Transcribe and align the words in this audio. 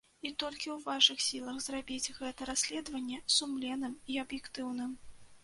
І 0.27 0.29
толькі 0.43 0.69
ў 0.75 0.77
вашых 0.85 1.19
сілах 1.25 1.59
зрабіць 1.65 2.11
гэта 2.21 2.49
расследаванне 2.51 3.21
сумленным 3.37 3.95
і 4.15 4.19
аб'ектыўным. 4.25 4.99